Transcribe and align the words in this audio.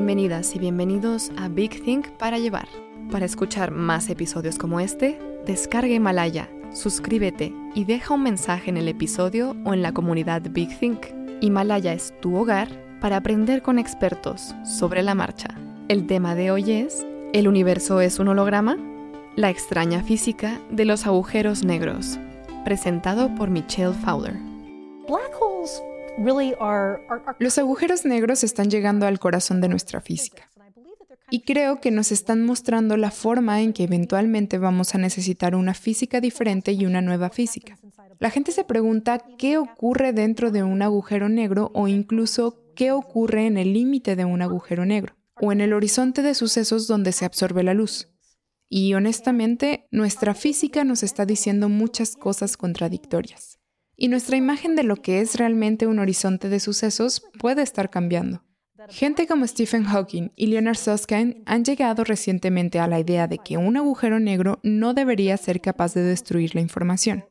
Bienvenidas 0.00 0.56
y 0.56 0.58
bienvenidos 0.58 1.30
a 1.36 1.48
Big 1.48 1.84
Think 1.84 2.08
para 2.12 2.38
llevar. 2.38 2.66
Para 3.10 3.26
escuchar 3.26 3.70
más 3.70 4.08
episodios 4.08 4.56
como 4.56 4.80
este, 4.80 5.18
descarga 5.44 5.92
Himalaya, 5.92 6.48
suscríbete 6.72 7.52
y 7.74 7.84
deja 7.84 8.14
un 8.14 8.22
mensaje 8.22 8.70
en 8.70 8.78
el 8.78 8.88
episodio 8.88 9.54
o 9.62 9.74
en 9.74 9.82
la 9.82 9.92
comunidad 9.92 10.40
Big 10.52 10.70
Think. 10.78 11.04
Himalaya 11.42 11.92
es 11.92 12.14
tu 12.22 12.34
hogar 12.34 12.70
para 13.02 13.18
aprender 13.18 13.60
con 13.60 13.78
expertos 13.78 14.54
sobre 14.64 15.02
la 15.02 15.14
marcha. 15.14 15.48
El 15.88 16.06
tema 16.06 16.34
de 16.34 16.50
hoy 16.50 16.72
es 16.72 17.06
¿El 17.34 17.46
universo 17.46 18.00
es 18.00 18.18
un 18.18 18.28
holograma? 18.28 18.78
La 19.36 19.50
extraña 19.50 20.02
física 20.02 20.62
de 20.70 20.86
los 20.86 21.06
agujeros 21.06 21.62
negros, 21.62 22.18
presentado 22.64 23.34
por 23.34 23.50
Michelle 23.50 23.92
Fowler. 23.92 24.38
Los 27.38 27.58
agujeros 27.58 28.04
negros 28.04 28.44
están 28.44 28.70
llegando 28.70 29.06
al 29.06 29.18
corazón 29.18 29.60
de 29.60 29.68
nuestra 29.68 30.00
física. 30.00 30.50
Y 31.30 31.42
creo 31.42 31.80
que 31.80 31.92
nos 31.92 32.10
están 32.10 32.44
mostrando 32.44 32.96
la 32.96 33.10
forma 33.10 33.60
en 33.60 33.72
que 33.72 33.84
eventualmente 33.84 34.58
vamos 34.58 34.94
a 34.94 34.98
necesitar 34.98 35.54
una 35.54 35.74
física 35.74 36.20
diferente 36.20 36.72
y 36.72 36.86
una 36.86 37.00
nueva 37.00 37.30
física. 37.30 37.78
La 38.18 38.30
gente 38.30 38.50
se 38.52 38.64
pregunta 38.64 39.22
qué 39.38 39.56
ocurre 39.56 40.12
dentro 40.12 40.50
de 40.50 40.64
un 40.64 40.82
agujero 40.82 41.28
negro 41.28 41.70
o 41.72 41.86
incluso 41.86 42.64
qué 42.74 42.90
ocurre 42.90 43.46
en 43.46 43.58
el 43.58 43.72
límite 43.72 44.16
de 44.16 44.24
un 44.24 44.42
agujero 44.42 44.84
negro 44.84 45.14
o 45.40 45.52
en 45.52 45.60
el 45.60 45.72
horizonte 45.72 46.20
de 46.22 46.34
sucesos 46.34 46.86
donde 46.86 47.12
se 47.12 47.24
absorbe 47.24 47.62
la 47.62 47.74
luz. 47.74 48.08
Y 48.68 48.94
honestamente, 48.94 49.86
nuestra 49.90 50.34
física 50.34 50.84
nos 50.84 51.02
está 51.02 51.26
diciendo 51.26 51.68
muchas 51.68 52.16
cosas 52.16 52.56
contradictorias 52.56 53.59
y 54.00 54.08
nuestra 54.08 54.38
imagen 54.38 54.76
de 54.76 54.82
lo 54.82 54.96
que 54.96 55.20
es 55.20 55.36
realmente 55.36 55.86
un 55.86 55.98
horizonte 55.98 56.48
de 56.48 56.58
sucesos 56.58 57.22
puede 57.38 57.60
estar 57.60 57.90
cambiando. 57.90 58.42
Gente 58.88 59.26
como 59.26 59.46
Stephen 59.46 59.84
Hawking 59.84 60.30
y 60.36 60.46
Leonard 60.46 60.78
Susskind 60.78 61.42
han 61.44 61.64
llegado 61.64 62.02
recientemente 62.02 62.78
a 62.78 62.86
la 62.86 62.98
idea 62.98 63.28
de 63.28 63.36
que 63.36 63.58
un 63.58 63.76
agujero 63.76 64.18
negro 64.18 64.58
no 64.62 64.94
debería 64.94 65.36
ser 65.36 65.60
capaz 65.60 65.92
de 65.92 66.02
destruir 66.02 66.54
la 66.54 66.62
información. 66.62 67.26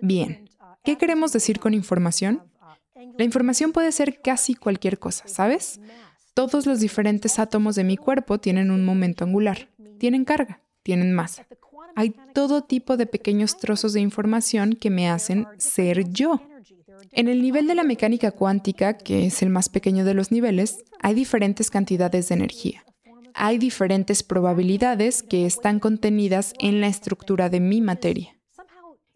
Bien, 0.00 0.48
¿qué 0.82 0.96
queremos 0.96 1.30
decir 1.34 1.60
con 1.60 1.74
información? 1.74 2.42
La 3.18 3.24
información 3.24 3.72
puede 3.72 3.92
ser 3.92 4.22
casi 4.22 4.54
cualquier 4.54 4.98
cosa, 4.98 5.28
¿sabes? 5.28 5.78
Todos 6.32 6.64
los 6.64 6.80
diferentes 6.80 7.38
átomos 7.38 7.74
de 7.74 7.84
mi 7.84 7.98
cuerpo 7.98 8.38
tienen 8.38 8.70
un 8.70 8.82
momento 8.82 9.24
angular, 9.24 9.68
tienen 9.98 10.24
carga, 10.24 10.62
tienen 10.82 11.12
masa. 11.12 11.46
Hay 11.96 12.14
todo 12.32 12.62
tipo 12.62 12.96
de 12.96 13.06
pequeños 13.06 13.56
trozos 13.56 13.92
de 13.92 14.00
información 14.00 14.74
que 14.74 14.90
me 14.90 15.08
hacen 15.08 15.46
ser 15.58 16.08
yo. 16.10 16.40
En 17.12 17.28
el 17.28 17.42
nivel 17.42 17.66
de 17.66 17.74
la 17.74 17.84
mecánica 17.84 18.32
cuántica, 18.32 18.96
que 18.96 19.26
es 19.26 19.42
el 19.42 19.50
más 19.50 19.68
pequeño 19.68 20.04
de 20.04 20.14
los 20.14 20.32
niveles, 20.32 20.84
hay 21.00 21.14
diferentes 21.14 21.70
cantidades 21.70 22.28
de 22.28 22.34
energía. 22.34 22.84
Hay 23.34 23.58
diferentes 23.58 24.22
probabilidades 24.22 25.22
que 25.22 25.46
están 25.46 25.80
contenidas 25.80 26.54
en 26.58 26.80
la 26.80 26.86
estructura 26.86 27.48
de 27.50 27.60
mi 27.60 27.80
materia. 27.80 28.36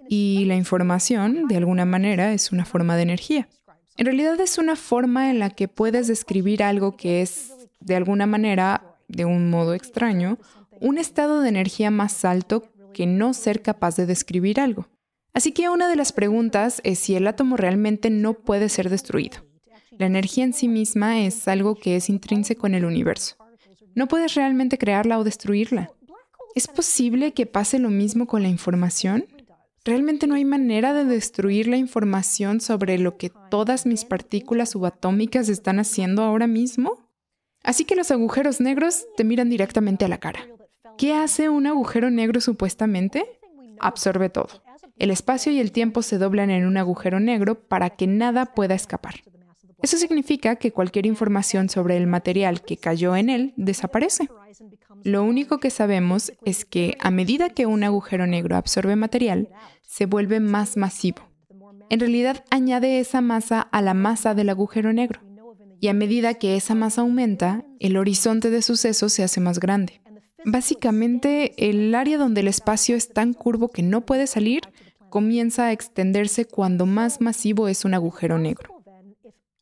Y 0.09 0.45
la 0.47 0.57
información, 0.57 1.47
de 1.49 1.57
alguna 1.57 1.85
manera, 1.85 2.33
es 2.33 2.51
una 2.51 2.65
forma 2.65 2.97
de 2.97 3.03
energía. 3.03 3.49
En 3.97 4.07
realidad 4.07 4.41
es 4.41 4.59
una 4.59 4.77
forma 4.77 5.31
en 5.31 5.39
la 5.39 5.51
que 5.51 5.69
puedes 5.69 6.07
describir 6.07 6.63
algo 6.63 6.97
que 6.97 7.21
es, 7.21 7.53
de 7.81 7.97
alguna 7.97 8.27
manera, 8.27 8.97
de 9.09 9.25
un 9.25 9.51
modo 9.51 9.75
extraño, 9.75 10.39
un 10.81 10.99
estado 10.99 11.41
de 11.41 11.49
energía 11.49 11.91
más 11.91 12.25
alto 12.25 12.71
que 12.93 13.07
no 13.07 13.35
ser 13.35 13.63
capaz 13.63 13.97
de 13.97 14.07
describir 14.07 14.61
algo. 14.61 14.89
Así 15.33 15.53
que 15.53 15.69
una 15.69 15.89
de 15.89 15.97
las 15.97 16.13
preguntas 16.13 16.81
es 16.85 16.99
si 16.99 17.15
el 17.15 17.27
átomo 17.27 17.57
realmente 17.57 18.11
no 18.11 18.35
puede 18.35 18.69
ser 18.69 18.91
destruido. 18.91 19.47
La 19.99 20.07
energía 20.07 20.45
en 20.45 20.53
sí 20.53 20.69
misma 20.69 21.21
es 21.21 21.49
algo 21.49 21.75
que 21.75 21.97
es 21.97 22.09
intrínseco 22.09 22.67
en 22.67 22.75
el 22.75 22.85
universo. 22.85 23.37
No 23.95 24.09
puedes 24.09 24.35
realmente 24.35 24.79
crearla 24.79 25.19
o 25.19 25.25
destruirla. 25.25 25.91
¿Es 26.55 26.67
posible 26.67 27.33
que 27.33 27.47
pase 27.47 27.79
lo 27.79 27.91
mismo 27.91 28.27
con 28.27 28.43
la 28.43 28.49
información? 28.49 29.27
¿Realmente 29.85 30.27
no 30.27 30.35
hay 30.35 30.45
manera 30.45 30.93
de 30.93 31.05
destruir 31.05 31.67
la 31.67 31.77
información 31.77 32.61
sobre 32.61 32.99
lo 32.99 33.17
que 33.17 33.31
todas 33.51 33.87
mis 33.87 34.05
partículas 34.05 34.71
subatómicas 34.71 35.49
están 35.49 35.79
haciendo 35.79 36.23
ahora 36.23 36.47
mismo? 36.47 37.09
Así 37.63 37.85
que 37.85 37.97
los 37.97 38.11
agujeros 38.11 38.61
negros 38.61 39.07
te 39.17 39.25
miran 39.25 39.51
directamente 39.51 40.05
a 40.05 40.09
la 40.09 40.19
cara. 40.19 40.47
¿Qué 40.99 41.15
hace 41.15 41.49
un 41.49 41.69
agujero 41.69 42.11
negro 42.11 42.41
supuestamente? 42.41 43.25
Absorbe 43.79 44.31
todo. 44.31 44.49
El 44.99 45.13
espacio 45.13 45.53
y 45.53 45.61
el 45.61 45.71
tiempo 45.71 46.03
se 46.03 46.19
doblan 46.19 46.51
en 46.51 46.67
un 46.67 46.77
agujero 46.77 47.21
negro 47.21 47.55
para 47.55 47.91
que 47.91 48.09
nada 48.09 48.47
pueda 48.47 48.75
escapar. 48.75 49.15
Eso 49.81 49.97
significa 49.97 50.57
que 50.57 50.73
cualquier 50.73 51.07
información 51.07 51.69
sobre 51.69 51.97
el 51.97 52.09
material 52.09 52.63
que 52.63 52.79
cayó 52.79 53.15
en 53.15 53.31
él 53.31 53.55
desaparece. 53.57 54.29
Lo 55.05 55.23
único 55.23 55.61
que 55.61 55.71
sabemos 55.71 56.33
es 56.45 56.65
que 56.65 56.97
a 56.99 57.13
medida 57.13 57.51
que 57.51 57.67
un 57.67 57.85
agujero 57.85 58.27
negro 58.27 58.57
absorbe 58.57 58.97
material, 58.97 59.51
se 59.87 60.07
vuelve 60.07 60.41
más 60.41 60.77
masivo. 60.77 61.23
En 61.91 62.01
realidad 62.01 62.45
añade 62.51 62.99
esa 62.99 63.21
masa 63.21 63.61
a 63.61 63.83
la 63.83 63.95
masa 63.95 64.35
del 64.35 64.49
agujero 64.49 64.93
negro. 64.93 65.21
Y 65.81 65.87
a 65.87 65.95
medida 65.95 66.35
que 66.35 66.57
esa 66.57 66.75
masa 66.75 67.03
aumenta, 67.03 67.65
el 67.79 67.97
horizonte 67.97 68.51
de 68.51 68.63
sucesos 68.63 69.13
se 69.13 69.23
hace 69.23 69.41
más 69.41 69.61
grande. 69.61 70.01
Básicamente, 70.45 71.53
el 71.69 71.95
área 71.95 72.19
donde 72.19 72.41
el 72.41 72.49
espacio 72.49 72.97
es 72.97 73.09
tan 73.09 73.35
curvo 73.35 73.69
que 73.69 73.83
no 73.83 74.07
puede 74.07 74.27
salir 74.27 74.63
comienza 75.11 75.67
a 75.67 75.73
extenderse 75.73 76.45
cuando 76.45 76.87
más 76.87 77.21
masivo 77.21 77.69
es 77.69 77.85
un 77.85 77.95
agujero 77.95 78.39
negro. 78.39 78.79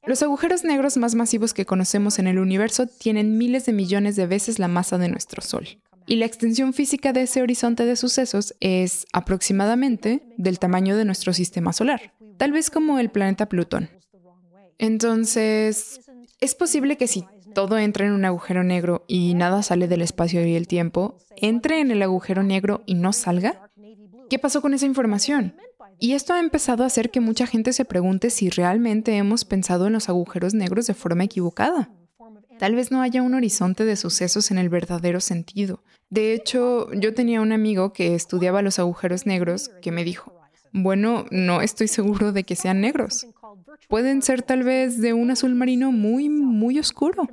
Los 0.04 0.22
agujeros 0.22 0.62
negros 0.62 0.96
más 0.96 1.14
masivos 1.14 1.52
que 1.52 1.66
conocemos 1.66 2.18
en 2.18 2.28
el 2.28 2.38
universo 2.38 2.86
tienen 2.86 3.38
miles 3.38 3.66
de 3.66 3.72
millones 3.72 4.14
de 4.14 4.26
veces 4.26 4.58
la 4.58 4.68
masa 4.68 4.98
de 4.98 5.08
nuestro 5.08 5.42
Sol. 5.42 5.66
Y 6.06 6.16
la 6.16 6.26
extensión 6.26 6.72
física 6.72 7.12
de 7.12 7.22
ese 7.22 7.42
horizonte 7.42 7.84
de 7.84 7.96
sucesos 7.96 8.54
es 8.60 9.06
aproximadamente 9.12 10.22
del 10.36 10.60
tamaño 10.60 10.96
de 10.96 11.04
nuestro 11.04 11.32
sistema 11.32 11.72
solar, 11.72 12.14
tal 12.36 12.52
vez 12.52 12.70
como 12.70 13.00
el 13.00 13.10
planeta 13.10 13.48
Plutón. 13.48 13.90
Entonces, 14.78 16.00
es 16.40 16.54
posible 16.54 16.96
que 16.96 17.08
si 17.08 17.24
todo 17.56 17.78
entra 17.78 18.04
en 18.04 18.12
un 18.12 18.26
agujero 18.26 18.64
negro 18.64 19.06
y 19.08 19.32
nada 19.32 19.62
sale 19.62 19.88
del 19.88 20.02
espacio 20.02 20.46
y 20.46 20.56
el 20.56 20.68
tiempo, 20.68 21.16
entre 21.38 21.80
en 21.80 21.90
el 21.90 22.02
agujero 22.02 22.42
negro 22.42 22.82
y 22.84 22.96
no 22.96 23.14
salga? 23.14 23.70
¿Qué 24.28 24.38
pasó 24.38 24.60
con 24.60 24.74
esa 24.74 24.84
información? 24.84 25.54
Y 25.98 26.12
esto 26.12 26.34
ha 26.34 26.40
empezado 26.40 26.84
a 26.84 26.88
hacer 26.88 27.10
que 27.10 27.20
mucha 27.20 27.46
gente 27.46 27.72
se 27.72 27.86
pregunte 27.86 28.28
si 28.28 28.50
realmente 28.50 29.16
hemos 29.16 29.46
pensado 29.46 29.86
en 29.86 29.94
los 29.94 30.10
agujeros 30.10 30.52
negros 30.52 30.86
de 30.86 30.92
forma 30.92 31.24
equivocada. 31.24 31.90
Tal 32.58 32.74
vez 32.74 32.90
no 32.90 33.00
haya 33.00 33.22
un 33.22 33.32
horizonte 33.32 33.86
de 33.86 33.96
sucesos 33.96 34.50
en 34.50 34.58
el 34.58 34.68
verdadero 34.68 35.20
sentido. 35.20 35.82
De 36.10 36.34
hecho, 36.34 36.92
yo 36.92 37.14
tenía 37.14 37.40
un 37.40 37.52
amigo 37.52 37.94
que 37.94 38.14
estudiaba 38.14 38.60
los 38.60 38.78
agujeros 38.78 39.24
negros 39.24 39.70
que 39.80 39.92
me 39.92 40.04
dijo, 40.04 40.34
bueno, 40.74 41.24
no 41.30 41.62
estoy 41.62 41.88
seguro 41.88 42.32
de 42.32 42.44
que 42.44 42.54
sean 42.54 42.82
negros. 42.82 43.26
Pueden 43.88 44.20
ser 44.20 44.42
tal 44.42 44.62
vez 44.62 45.00
de 45.00 45.14
un 45.14 45.30
azul 45.30 45.54
marino 45.54 45.90
muy, 45.90 46.28
muy 46.28 46.78
oscuro. 46.78 47.26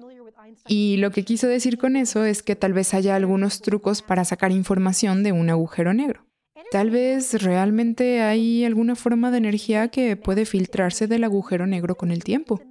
Y 0.67 0.97
lo 0.97 1.11
que 1.11 1.23
quiso 1.23 1.47
decir 1.47 1.77
con 1.77 1.95
eso 1.95 2.25
es 2.25 2.43
que 2.43 2.55
tal 2.55 2.73
vez 2.73 2.93
haya 2.93 3.15
algunos 3.15 3.61
trucos 3.61 4.01
para 4.01 4.25
sacar 4.25 4.51
información 4.51 5.23
de 5.23 5.31
un 5.31 5.49
agujero 5.49 5.93
negro. 5.93 6.25
Tal 6.71 6.89
vez 6.89 7.41
realmente 7.43 8.21
hay 8.21 8.65
alguna 8.65 8.95
forma 8.95 9.29
de 9.29 9.37
energía 9.37 9.89
que 9.89 10.15
puede 10.15 10.45
filtrarse 10.45 11.07
del 11.07 11.23
agujero 11.23 11.67
negro 11.67 11.95
con 11.95 12.11
el 12.11 12.23
tiempo. 12.23 12.61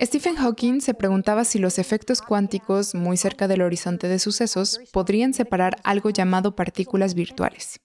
Stephen 0.00 0.36
Hawking 0.36 0.80
se 0.80 0.92
preguntaba 0.92 1.44
si 1.44 1.58
los 1.58 1.78
efectos 1.78 2.20
cuánticos 2.20 2.94
muy 2.94 3.16
cerca 3.16 3.48
del 3.48 3.62
horizonte 3.62 4.08
de 4.08 4.18
sucesos 4.18 4.80
podrían 4.92 5.32
separar 5.32 5.78
algo 5.84 6.10
llamado 6.10 6.54
partículas 6.54 7.14
virtuales. 7.14 7.80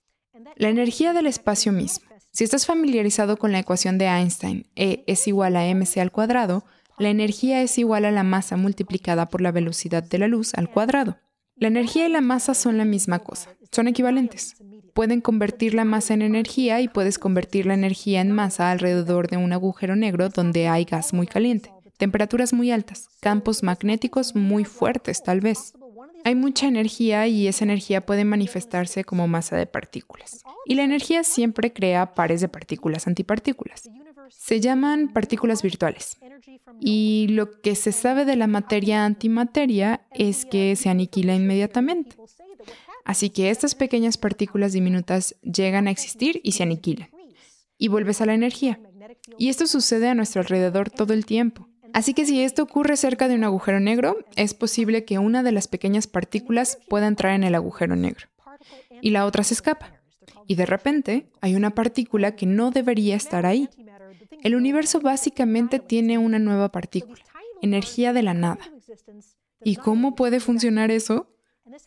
La 0.56 0.70
energía 0.70 1.14
del 1.14 1.28
espacio 1.28 1.72
mismo. 1.72 2.10
Si 2.32 2.44
estás 2.44 2.66
familiarizado 2.66 3.38
con 3.38 3.52
la 3.52 3.60
ecuación 3.60 3.98
de 3.98 4.06
Einstein, 4.06 4.68
E 4.76 5.04
es 5.08 5.28
igual 5.28 5.56
a 5.56 5.66
mc 5.74 5.98
al 6.00 6.12
cuadrado, 6.12 6.66
la 7.02 7.10
energía 7.10 7.62
es 7.62 7.78
igual 7.78 8.06
a 8.06 8.12
la 8.12 8.24
masa 8.24 8.58
multiplicada 8.58 9.30
por 9.30 9.42
la 9.42 9.52
velocidad 9.52 10.04
de 10.04 10.20
la 10.20 10.28
luz 10.28 10.54
al 10.54 10.70
cuadrado. 10.70 11.18
La 11.56 11.68
energía 11.68 12.08
y 12.08 12.12
la 12.12 12.22
masa 12.22 12.54
son 12.54 12.78
la 12.78 12.86
misma 12.86 13.20
cosa, 13.20 13.50
son 13.72 13.88
equivalentes. 13.88 14.56
Pueden 14.94 15.22
convertir 15.22 15.74
la 15.74 15.86
masa 15.86 16.14
en 16.14 16.22
energía 16.22 16.82
y 16.82 16.88
puedes 16.88 17.20
convertir 17.20 17.66
la 17.66 17.74
energía 17.74 18.22
en 18.22 18.32
masa 18.32 18.72
alrededor 18.72 19.30
de 19.30 19.38
un 19.38 19.54
agujero 19.54 19.96
negro 19.96 20.30
donde 20.30 20.68
hay 20.68 20.86
gas 20.86 21.14
muy 21.14 21.28
caliente, 21.28 21.72
temperaturas 21.98 22.54
muy 22.54 22.72
altas, 22.72 23.10
campos 23.20 23.64
magnéticos 23.64 24.36
muy 24.36 24.66
fuertes 24.66 25.24
tal 25.24 25.40
vez. 25.40 25.74
Hay 26.24 26.36
mucha 26.36 26.68
energía 26.68 27.28
y 27.28 27.48
esa 27.48 27.64
energía 27.64 28.06
puede 28.06 28.26
manifestarse 28.26 29.04
como 29.04 29.28
masa 29.28 29.56
de 29.58 29.66
partículas. 29.66 30.44
Y 30.66 30.76
la 30.76 30.84
energía 30.84 31.24
siempre 31.24 31.74
crea 31.74 32.14
pares 32.14 32.42
de 32.42 32.48
partículas 32.48 33.08
antipartículas. 33.08 33.90
Se 34.30 34.60
llaman 34.60 35.10
partículas 35.10 35.62
virtuales. 35.62 36.18
Y 36.80 37.28
lo 37.30 37.62
que 37.62 37.76
se 37.76 37.92
sabe 37.92 38.26
de 38.26 38.36
la 38.36 38.48
materia 38.48 39.06
antimateria 39.06 40.02
es 40.12 40.46
que 40.46 40.76
se 40.76 40.90
aniquila 40.90 41.36
inmediatamente. 41.36 42.16
Así 43.04 43.30
que 43.30 43.50
estas 43.50 43.76
pequeñas 43.76 44.18
partículas 44.18 44.74
diminutas 44.74 45.36
llegan 45.42 45.88
a 45.88 45.92
existir 45.92 46.40
y 46.44 46.54
se 46.54 46.64
aniquilan. 46.64 47.10
Y 47.78 47.88
vuelves 47.88 48.22
a 48.22 48.26
la 48.26 48.34
energía. 48.34 48.80
Y 49.38 49.50
esto 49.50 49.66
sucede 49.68 50.08
a 50.08 50.14
nuestro 50.14 50.42
alrededor 50.42 50.90
todo 50.90 51.14
el 51.14 51.26
tiempo. 51.26 51.68
Así 51.94 52.14
que 52.14 52.26
si 52.26 52.42
esto 52.42 52.64
ocurre 52.64 52.98
cerca 52.98 53.28
de 53.28 53.36
un 53.36 53.44
agujero 53.44 53.80
negro, 53.80 54.18
es 54.36 54.54
posible 54.54 55.06
que 55.06 55.20
una 55.20 55.44
de 55.44 55.52
las 55.52 55.68
pequeñas 55.68 56.08
partículas 56.08 56.78
pueda 56.90 57.08
entrar 57.08 57.34
en 57.34 57.44
el 57.44 57.56
agujero 57.56 57.96
negro 57.96 58.28
y 59.02 59.10
la 59.10 59.26
otra 59.26 59.44
se 59.44 59.54
escapa. 59.54 59.92
Y 60.48 60.56
de 60.56 60.66
repente 60.66 61.30
hay 61.42 61.56
una 61.56 61.72
partícula 61.72 62.36
que 62.36 62.46
no 62.46 62.72
debería 62.72 63.16
estar 63.16 63.46
ahí. 63.46 63.70
El 64.44 64.56
universo 64.56 65.02
básicamente 65.02 65.80
tiene 65.80 66.18
una 66.18 66.40
nueva 66.40 66.72
partícula, 66.72 67.24
energía 67.62 68.14
de 68.14 68.24
la 68.24 68.34
nada. 68.34 68.60
¿Y 69.64 69.76
cómo 69.76 70.16
puede 70.16 70.40
funcionar 70.40 70.92
eso? 70.92 71.28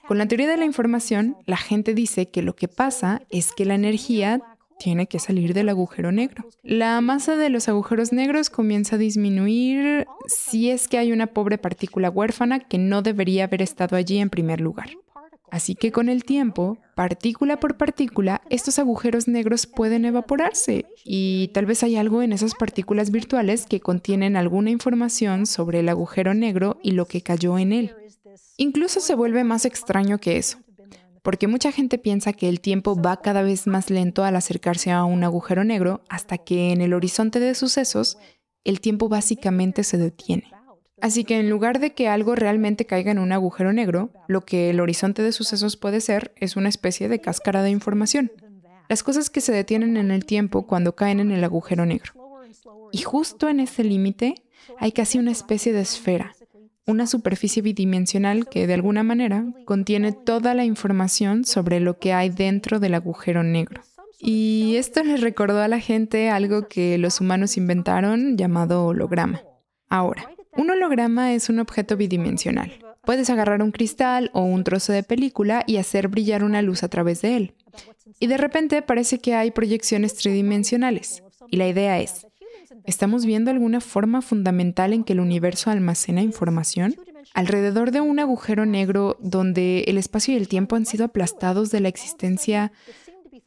Con 0.07 0.19
la 0.19 0.27
teoría 0.27 0.49
de 0.49 0.57
la 0.57 0.65
información, 0.65 1.37
la 1.47 1.57
gente 1.57 1.95
dice 1.95 2.31
que 2.31 2.43
lo 2.43 2.55
que 2.55 2.69
pasa 2.69 3.23
es 3.31 3.53
que 3.53 3.65
la 3.65 3.75
energía 3.75 4.41
tiene 4.79 5.07
que 5.07 5.19
salir 5.19 5.55
del 5.55 5.69
agujero 5.69 6.13
negro. 6.13 6.49
La 6.63 7.01
masa 7.01 7.37
de 7.37 7.51
los 7.51 7.69
agujeros 7.69 8.13
negros 8.13 8.51
comienza 8.51 8.97
a 8.97 8.99
disminuir 8.99 10.07
si 10.27 10.71
es 10.71 10.89
que 10.89 10.99
hay 10.99 11.13
una 11.13 11.29
pobre 11.29 11.59
partícula 11.59 12.11
huérfana 12.11 12.61
que 12.61 12.79
no 12.79 13.03
debería 13.03 13.45
haber 13.45 13.63
estado 13.63 13.97
allí 13.97 14.19
en 14.19 14.31
primer 14.31 14.61
lugar. 14.61 14.91
Así 15.51 15.77
que 15.77 15.93
con 15.93 16.09
el 16.09 16.25
tiempo, 16.25 16.79
partícula 16.97 17.61
por 17.61 17.77
partícula, 17.77 18.43
estos 18.51 18.81
agujeros 18.81 19.29
negros 19.29 19.67
pueden 19.67 20.05
evaporarse 20.05 20.87
y 21.05 21.53
tal 21.55 21.67
vez 21.67 21.85
hay 21.85 21.95
algo 21.95 22.23
en 22.23 22.33
esas 22.33 22.57
partículas 22.57 23.13
virtuales 23.13 23.67
que 23.67 23.79
contienen 23.79 24.37
alguna 24.37 24.71
información 24.71 25.47
sobre 25.47 25.81
el 25.81 25.89
agujero 25.89 26.35
negro 26.35 26.81
y 26.83 26.91
lo 26.91 27.07
que 27.07 27.21
cayó 27.21 27.57
en 27.57 27.73
él. 27.73 27.95
Incluso 28.57 28.99
se 28.99 29.15
vuelve 29.15 29.45
más 29.45 29.65
extraño 29.65 30.19
que 30.19 30.39
eso 30.39 30.64
porque 31.25 31.49
mucha 31.49 31.73
gente 31.73 31.97
piensa 31.97 32.35
que 32.35 32.51
el 32.51 32.61
tiempo 32.61 33.01
va 33.01 33.23
cada 33.23 33.41
vez 33.41 33.67
más 33.67 33.89
lento 33.89 34.25
al 34.25 34.37
acercarse 34.37 34.91
a 34.91 35.05
un 35.05 35.25
agujero 35.25 35.65
negro 35.65 36.03
hasta 36.11 36.37
que 36.37 36.71
en 36.71 36.83
el 36.83 36.93
horizonte 36.93 37.41
de 37.41 37.55
sucesos 37.55 38.19
el 38.63 38.83
tiempo 38.83 39.09
básicamente 39.09 39.85
se 39.85 39.97
detiene. 39.97 40.53
Así 41.01 41.25
que 41.25 41.41
en 41.41 41.49
lugar 41.49 41.81
de 41.81 41.95
que 41.95 42.09
algo 42.09 42.35
realmente 42.35 42.85
caiga 42.85 43.11
en 43.11 43.19
un 43.19 43.33
agujero 43.33 43.73
negro, 43.73 44.11
lo 44.29 44.43
que 44.43 44.69
el 44.69 44.81
horizonte 44.81 45.23
de 45.23 45.33
sucesos 45.33 45.79
puede 45.79 46.03
ser 46.03 46.35
es 46.37 46.57
una 46.57 46.69
especie 46.69 47.09
de 47.09 47.23
cáscara 47.23 47.63
de 47.63 47.71
información. 47.71 48.31
Las 48.91 49.03
cosas 49.03 49.31
que 49.31 49.41
se 49.41 49.53
detienen 49.53 49.97
en 49.97 50.11
el 50.11 50.27
tiempo 50.27 50.67
cuando 50.67 50.95
caen 50.95 51.21
en 51.21 51.33
el 51.33 51.43
agujero 51.43 51.87
negro. 51.87 52.13
Y 52.93 52.99
justo 52.99 53.49
en 53.49 53.61
ese 53.61 53.83
límite 53.83 54.35
hay 54.79 54.93
casi 54.93 55.19
una 55.19 55.33
especie 55.33 55.73
de 55.73 55.81
esfera, 55.81 56.35
una 56.87 57.07
superficie 57.07 57.63
bidimensional 57.63 58.49
que 58.49 58.67
de 58.67 58.75
alguna 58.75 59.03
manera 59.03 59.47
contiene 59.65 60.13
toda 60.13 60.55
la 60.55 60.65
información 60.65 61.45
sobre 61.45 61.81
lo 61.81 61.99
que 61.99 62.13
hay 62.13 62.29
dentro 62.31 62.79
del 62.81 62.95
agujero 62.95 63.43
negro. 63.43 63.83
Y 64.21 64.77
esto 64.77 65.03
les 65.03 65.21
recordó 65.21 65.61
a 65.61 65.69
la 65.69 65.81
gente 65.81 66.31
algo 66.31 66.69
que 66.69 66.99
los 66.99 67.21
humanos 67.21 67.57
inventaron 67.57 68.37
llamado 68.37 68.87
holograma. 68.87 69.43
Ahora, 69.89 70.31
un 70.57 70.71
holograma 70.71 71.35
es 71.35 71.49
un 71.49 71.59
objeto 71.59 71.97
bidimensional. 71.97 72.73
Puedes 73.05 73.29
agarrar 73.29 73.63
un 73.63 73.71
cristal 73.71 74.31
o 74.33 74.43
un 74.43 74.65
trozo 74.65 74.93
de 74.93 75.03
película 75.03 75.63
y 75.67 75.77
hacer 75.77 76.09
brillar 76.09 76.43
una 76.43 76.63
luz 76.63 76.83
a 76.83 76.89
través 76.89 77.21
de 77.21 77.37
él. 77.37 77.55
Y 78.19 78.29
de 78.29 78.39
repente 78.39 78.81
parece 78.83 79.19
que 79.19 79.35
hay 79.35 79.51
proyecciones 79.51 80.15
tridimensionales. 80.15 81.23
Y 81.51 81.57
la 81.57 81.69
idea 81.69 82.01
es, 82.01 82.27
¿Estamos 82.85 83.25
viendo 83.25 83.51
alguna 83.51 83.81
forma 83.81 84.21
fundamental 84.21 84.93
en 84.93 85.05
que 85.05 85.15
el 85.15 85.21
universo 85.21 85.71
almacena 85.71 86.21
información? 86.21 86.95
Alrededor 87.33 87.91
de 87.93 88.03
un 88.03 88.19
agujero 88.19 88.67
negro 88.67 89.17
donde 89.21 89.85
el 89.87 89.97
espacio 89.97 90.35
y 90.35 90.37
el 90.37 90.49
tiempo 90.49 90.77
han 90.77 90.85
sido 90.85 91.07
aplastados 91.07 91.71
de 91.71 91.81
la 91.81 91.89
existencia, 91.89 92.73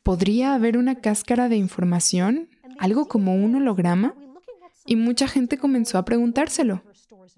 ¿podría 0.02 0.56
haber 0.56 0.78
una 0.78 0.96
cáscara 0.96 1.50
de 1.50 1.56
información? 1.56 2.50
¿Algo 2.80 3.08
como 3.08 3.36
un 3.36 3.56
holograma? 3.56 4.16
Y 4.88 4.96
mucha 4.96 5.28
gente 5.28 5.58
comenzó 5.58 6.00
a 6.00 6.06
preguntárselo. 6.06 6.82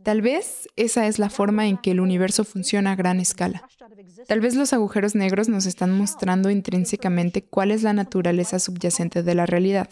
Tal 0.01 0.21
vez 0.21 0.69
esa 0.77 1.05
es 1.07 1.19
la 1.19 1.29
forma 1.29 1.67
en 1.67 1.77
que 1.77 1.91
el 1.91 1.99
universo 1.99 2.45
funciona 2.45 2.93
a 2.93 2.95
gran 2.95 3.19
escala. 3.19 3.67
Tal 4.27 4.39
vez 4.39 4.55
los 4.55 4.71
agujeros 4.71 5.15
negros 5.15 5.49
nos 5.49 5.65
están 5.65 5.91
mostrando 5.97 6.49
intrínsecamente 6.49 7.43
cuál 7.43 7.71
es 7.71 7.83
la 7.83 7.91
naturaleza 7.91 8.59
subyacente 8.59 9.23
de 9.23 9.35
la 9.35 9.45
realidad 9.45 9.89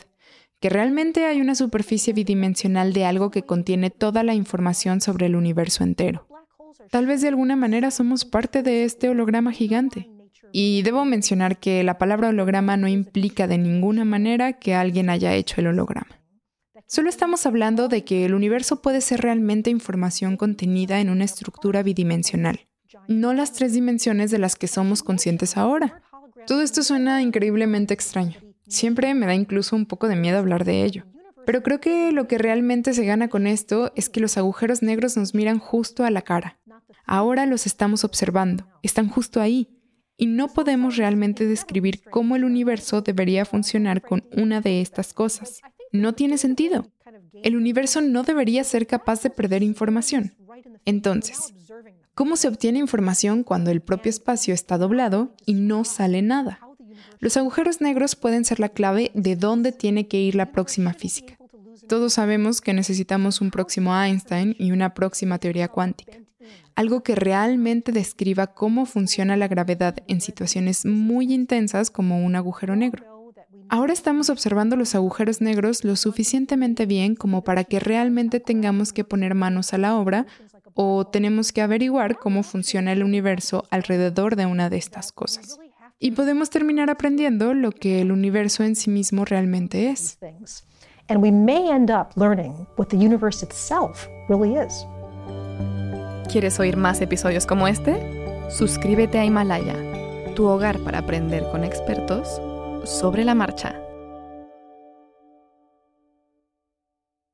que 0.59 0.69
realmente 0.69 1.25
hay 1.25 1.41
una 1.41 1.55
superficie 1.55 2.13
bidimensional 2.13 2.93
de 2.93 3.05
algo 3.05 3.29
que 3.31 3.43
contiene 3.43 3.89
toda 3.89 4.23
la 4.23 4.33
información 4.33 5.01
sobre 5.01 5.27
el 5.27 5.35
universo 5.35 5.83
entero. 5.83 6.27
Tal 6.89 7.05
vez 7.05 7.21
de 7.21 7.27
alguna 7.27 7.55
manera 7.55 7.91
somos 7.91 8.25
parte 8.25 8.63
de 8.63 8.83
este 8.83 9.09
holograma 9.09 9.51
gigante. 9.51 10.09
Y 10.53 10.81
debo 10.83 11.03
mencionar 11.03 11.59
que 11.59 11.83
la 11.83 11.97
palabra 11.97 12.29
holograma 12.29 12.77
no 12.77 12.87
implica 12.87 13.47
de 13.47 13.57
ninguna 13.57 14.05
manera 14.05 14.53
que 14.53 14.73
alguien 14.73 15.09
haya 15.09 15.33
hecho 15.33 15.59
el 15.59 15.67
holograma. 15.67 16.21
Solo 16.87 17.09
estamos 17.09 17.45
hablando 17.45 17.89
de 17.89 18.05
que 18.05 18.23
el 18.23 18.33
universo 18.33 18.81
puede 18.81 19.01
ser 19.01 19.19
realmente 19.21 19.69
información 19.69 20.37
contenida 20.37 21.01
en 21.01 21.09
una 21.09 21.25
estructura 21.25 21.83
bidimensional, 21.83 22.61
no 23.09 23.33
las 23.33 23.51
tres 23.51 23.73
dimensiones 23.73 24.31
de 24.31 24.39
las 24.39 24.55
que 24.55 24.67
somos 24.67 25.03
conscientes 25.03 25.57
ahora. 25.57 26.01
Todo 26.45 26.61
esto 26.61 26.83
suena 26.83 27.21
increíblemente 27.21 27.93
extraño. 27.93 28.39
Siempre 28.67 29.13
me 29.13 29.25
da 29.25 29.33
incluso 29.33 29.75
un 29.75 29.85
poco 29.85 30.07
de 30.07 30.15
miedo 30.15 30.37
hablar 30.37 30.65
de 30.65 30.83
ello. 30.83 31.05
Pero 31.45 31.63
creo 31.63 31.79
que 31.79 32.11
lo 32.11 32.27
que 32.27 32.37
realmente 32.37 32.93
se 32.93 33.05
gana 33.05 33.29
con 33.29 33.47
esto 33.47 33.93
es 33.95 34.09
que 34.09 34.19
los 34.19 34.37
agujeros 34.37 34.81
negros 34.81 35.15
nos 35.15 35.33
miran 35.33 35.59
justo 35.59 36.03
a 36.03 36.11
la 36.11 36.21
cara. 36.21 36.59
Ahora 37.05 37.45
los 37.45 37.65
estamos 37.65 38.03
observando, 38.03 38.67
están 38.83 39.07
justo 39.07 39.39
ahí. 39.39 39.69
Y 40.17 40.25
no 40.25 40.47
podemos 40.47 40.97
realmente 40.97 41.45
describir 41.45 42.01
cómo 42.09 42.35
el 42.35 42.43
universo 42.43 43.01
debería 43.01 43.45
funcionar 43.45 44.01
con 44.01 44.25
una 44.35 44.61
de 44.61 44.81
estas 44.81 45.13
cosas. 45.13 45.61
No 45.93 46.13
tiene 46.13 46.37
sentido. 46.37 46.91
El 47.43 47.55
universo 47.55 48.01
no 48.01 48.23
debería 48.23 48.63
ser 48.63 48.87
capaz 48.87 49.21
de 49.21 49.29
perder 49.29 49.63
información. 49.63 50.35
Entonces, 50.85 51.53
¿cómo 52.13 52.35
se 52.35 52.47
obtiene 52.47 52.79
información 52.79 53.43
cuando 53.43 53.71
el 53.71 53.81
propio 53.81 54.09
espacio 54.09 54.53
está 54.53 54.77
doblado 54.77 55.35
y 55.45 55.53
no 55.53 55.85
sale 55.85 56.21
nada? 56.21 56.59
Los 57.19 57.35
agujeros 57.35 57.81
negros 57.81 58.15
pueden 58.15 58.45
ser 58.45 58.59
la 58.59 58.69
clave 58.69 59.11
de 59.15 59.35
dónde 59.35 59.71
tiene 59.71 60.07
que 60.07 60.19
ir 60.19 60.35
la 60.35 60.51
próxima 60.51 60.93
física. 60.93 61.37
Todos 61.87 62.13
sabemos 62.13 62.61
que 62.61 62.73
necesitamos 62.73 63.41
un 63.41 63.49
próximo 63.49 63.95
Einstein 63.95 64.55
y 64.59 64.71
una 64.71 64.93
próxima 64.93 65.39
teoría 65.39 65.67
cuántica, 65.67 66.17
algo 66.75 67.01
que 67.01 67.15
realmente 67.15 67.91
describa 67.91 68.47
cómo 68.47 68.85
funciona 68.85 69.35
la 69.35 69.47
gravedad 69.47 69.95
en 70.07 70.21
situaciones 70.21 70.85
muy 70.85 71.33
intensas 71.33 71.89
como 71.89 72.23
un 72.23 72.35
agujero 72.35 72.75
negro. 72.75 73.33
Ahora 73.69 73.93
estamos 73.93 74.29
observando 74.29 74.75
los 74.75 74.93
agujeros 74.93 75.41
negros 75.41 75.83
lo 75.83 75.95
suficientemente 75.95 76.85
bien 76.85 77.15
como 77.15 77.43
para 77.43 77.63
que 77.63 77.79
realmente 77.79 78.39
tengamos 78.39 78.93
que 78.93 79.03
poner 79.03 79.33
manos 79.33 79.73
a 79.73 79.77
la 79.77 79.95
obra 79.95 80.27
o 80.73 81.07
tenemos 81.07 81.51
que 81.51 81.61
averiguar 81.61 82.17
cómo 82.19 82.43
funciona 82.43 82.91
el 82.91 83.03
universo 83.03 83.65
alrededor 83.71 84.35
de 84.35 84.45
una 84.45 84.69
de 84.69 84.77
estas 84.77 85.11
cosas 85.11 85.57
y 85.99 86.11
podemos 86.11 86.49
terminar 86.49 86.89
aprendiendo 86.89 87.53
lo 87.53 87.71
que 87.71 88.01
el 88.01 88.11
universo 88.11 88.63
en 88.63 88.75
sí 88.75 88.89
mismo 88.89 89.25
realmente 89.25 89.89
es. 89.89 90.17
¿Quieres 96.29 96.59
oír 96.59 96.77
más 96.77 97.01
episodios 97.01 97.45
como 97.45 97.67
este? 97.67 98.49
Suscríbete 98.49 99.17
a 99.17 99.25
Himalaya, 99.25 100.33
tu 100.35 100.45
hogar 100.45 100.79
para 100.79 100.99
aprender 100.99 101.43
con 101.51 101.63
expertos 101.63 102.41
sobre 102.83 103.23
la 103.23 103.33
marcha. 103.33 103.86